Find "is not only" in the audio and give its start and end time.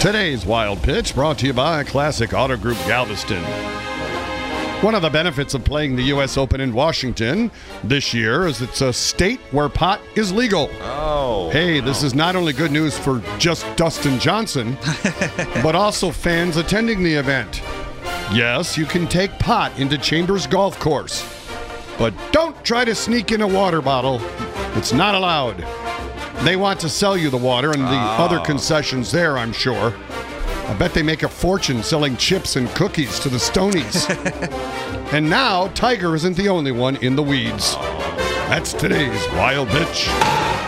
12.02-12.52